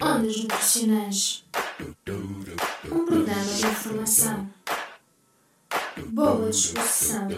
[0.00, 1.44] Ondas Nutricionais
[1.80, 4.50] Um programa de informação,
[6.08, 7.28] boa disposição,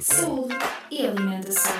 [0.00, 0.54] saúde
[0.90, 1.72] e alimentação.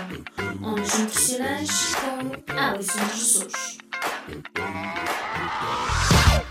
[0.62, 3.78] Ondas Nutricionais com Alison Jesus.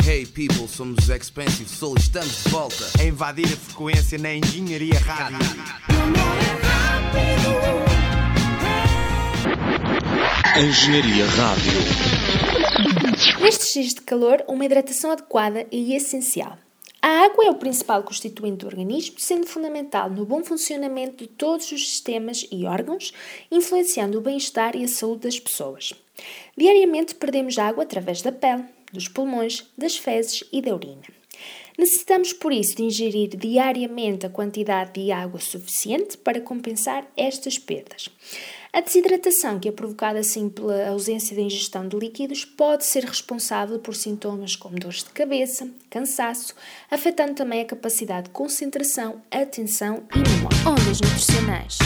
[0.05, 4.99] Hey people, somos os Expensive Soul, estamos de volta a invadir a frequência na Engenharia
[4.99, 5.39] Rádio.
[10.57, 12.20] Engenharia Rádio.
[13.41, 16.59] Nestes dias de calor, uma hidratação adequada é essencial.
[17.01, 21.71] A água é o principal constituinte do organismo, sendo fundamental no bom funcionamento de todos
[21.71, 23.11] os sistemas e órgãos,
[23.49, 25.91] influenciando o bem-estar e a saúde das pessoas.
[26.55, 28.63] Diariamente perdemos água através da pele,
[28.93, 31.01] dos pulmões, das fezes e da urina.
[31.75, 38.07] Necessitamos, por isso, de ingerir diariamente a quantidade de água suficiente para compensar estas perdas.
[38.73, 43.79] A desidratação, que é provocada assim pela ausência de ingestão de líquidos, pode ser responsável
[43.79, 46.55] por sintomas como dores de cabeça, cansaço,
[46.89, 50.57] afetando também a capacidade de concentração, atenção e memória.
[50.65, 51.79] Ondas nutricionais.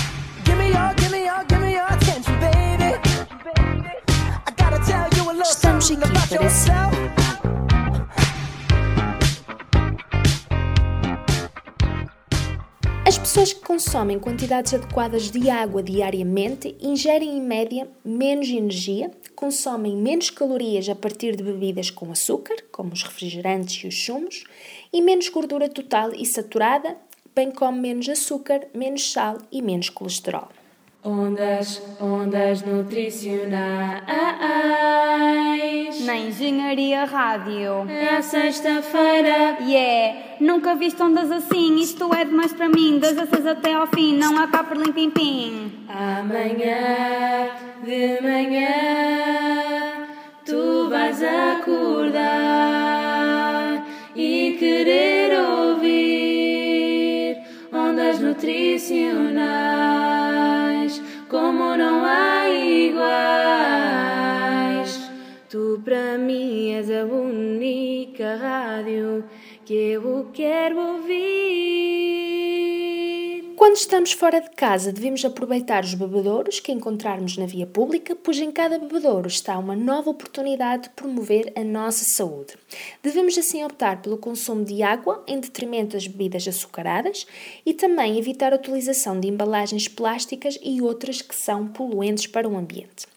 [2.08, 2.35] Estamos
[13.16, 19.96] As pessoas que consomem quantidades adequadas de água diariamente ingerem em média menos energia, consomem
[19.96, 24.44] menos calorias a partir de bebidas com açúcar, como os refrigerantes e os sumos,
[24.92, 26.98] e menos gordura total e saturada,
[27.34, 30.50] bem como menos açúcar, menos sal e menos colesterol.
[31.02, 34.04] Ondas, ondas nutricionais.
[36.46, 37.88] Engenharia Rádio.
[37.90, 39.58] É sexta-feira.
[39.62, 41.80] Yeah, nunca viste ondas assim.
[41.80, 43.00] Isto é demais para mim.
[43.00, 44.16] Das a seis até ao fim.
[44.16, 45.72] Não há cá por limpim pim.
[45.90, 47.50] Amanhã,
[47.84, 50.06] de manhã,
[50.46, 52.24] tu vais acordar
[54.16, 57.38] e querer ouvir
[57.74, 63.95] ondas nutricionais como não há iguais.
[65.56, 69.24] Tu para mim és a única rádio
[69.64, 72.45] que eu quero ouvir.
[73.66, 78.38] Quando estamos fora de casa, devemos aproveitar os bebedouros que encontrarmos na via pública, pois
[78.38, 82.54] em cada bebedouro está uma nova oportunidade de promover a nossa saúde.
[83.02, 87.26] Devemos assim optar pelo consumo de água em detrimento das bebidas açucaradas
[87.66, 92.56] e também evitar a utilização de embalagens plásticas e outras que são poluentes para o
[92.56, 93.08] ambiente.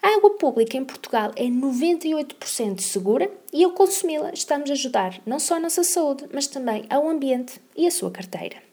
[0.00, 5.40] A água pública em Portugal é 98% segura e ao consumi-la estamos a ajudar não
[5.40, 8.64] só a nossa saúde, mas também ao ambiente e a sua carteira.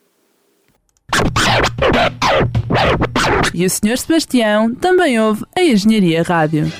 [3.53, 3.97] E o Sr.
[3.97, 6.71] Sebastião também ouve a Engenharia Rádio.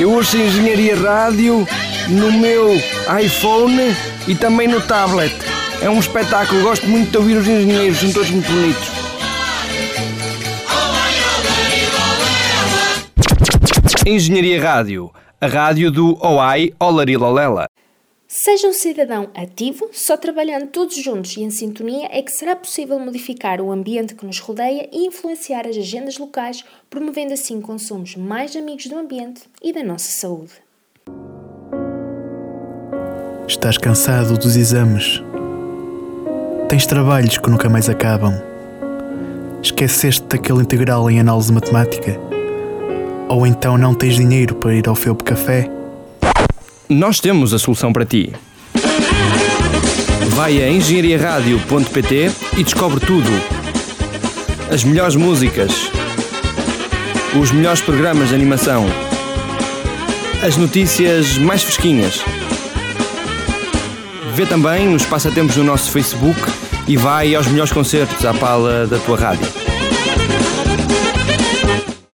[0.00, 1.66] Eu ouço a Engenharia Rádio
[2.08, 2.74] no meu
[3.22, 3.94] iPhone
[4.26, 5.34] e também no tablet.
[5.80, 8.88] É um espetáculo, gosto muito de ouvir os engenheiros, são todos muito bonitos.
[14.06, 17.68] Engenharia Rádio, a rádio do OAI Olarilolela.
[18.30, 22.98] Seja um cidadão ativo, só trabalhando todos juntos e em sintonia é que será possível
[22.98, 28.54] modificar o ambiente que nos rodeia e influenciar as agendas locais, promovendo assim consumos mais
[28.54, 30.52] amigos do ambiente e da nossa saúde.
[33.48, 35.22] Estás cansado dos exames?
[36.68, 38.34] Tens trabalhos que nunca mais acabam?
[39.62, 42.20] Esqueceste daquele integral em análise matemática?
[43.26, 45.77] Ou então não tens dinheiro para ir ao Felpe Café?
[46.88, 48.32] Nós temos a solução para ti.
[50.30, 53.28] Vai a engenhariaradio.pt e descobre tudo.
[54.72, 55.90] As melhores músicas,
[57.38, 58.86] os melhores programas de animação,
[60.42, 62.22] as notícias mais fresquinhas.
[64.34, 66.40] Vê também os passatempos no nosso Facebook
[66.86, 69.67] e vai aos melhores concertos à pala da tua rádio.